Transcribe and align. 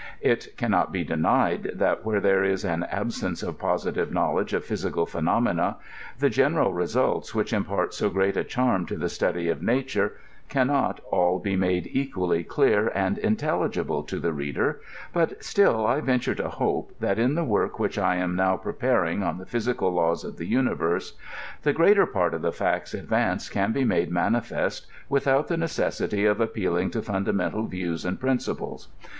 It 0.21 0.57
can 0.57 0.71
not 0.71 0.91
be 0.91 1.03
denied, 1.03 1.73
that 1.75 2.03
where 2.03 2.19
there 2.19 2.43
is 2.43 2.65
an 2.65 2.81
absence 2.89 3.43
of 3.43 3.59
positive 3.59 4.11
knowledge 4.11 4.51
of 4.51 4.65
physical 4.65 5.05
phenomena, 5.05 5.77
the 6.17 6.31
general 6.31 6.73
results 6.73 7.35
which 7.35 7.53
impart 7.53 7.93
so 7.93 8.09
great 8.09 8.35
a 8.35 8.43
charm 8.43 8.87
to 8.87 8.97
the 8.97 9.09
study 9.09 9.47
of 9.47 9.61
nature 9.61 10.13
can 10.49 10.65
not 10.65 11.01
all 11.11 11.37
be 11.37 11.55
made 11.55 11.87
equally 11.93 12.43
clear 12.43 12.87
and 12.95 13.19
intelligible 13.19 14.01
to 14.01 14.17
the 14.17 14.33
reader, 14.33 14.81
but 15.13 15.43
still 15.43 15.85
I 15.85 15.99
venture 16.01 16.33
to 16.33 16.49
hope, 16.49 16.93
that 16.99 17.19
in 17.19 17.35
the 17.35 17.43
work 17.45 17.77
which 17.77 17.99
I 17.99 18.15
am 18.15 18.35
now 18.35 18.57
prepar 18.57 19.07
ing 19.07 19.21
on 19.21 19.37
the 19.37 19.45
physical 19.45 19.91
laws 19.93 20.23
of 20.23 20.37
the 20.37 20.47
universe, 20.47 21.13
the 21.61 21.73
greater 21.73 22.07
part 22.07 22.33
of 22.33 22.41
the 22.41 22.51
facts 22.51 22.95
advanced 22.95 23.51
can 23.51 23.71
be 23.71 23.83
made 23.83 24.09
manifest 24.09 24.87
without 25.09 25.47
the 25.47 25.57
neces 25.57 26.01
sity 26.09 26.27
of 26.27 26.41
appealing 26.41 26.89
to 26.89 27.03
fundamental 27.03 27.67
views 27.67 28.03
and 28.03 28.19
principles. 28.19 28.87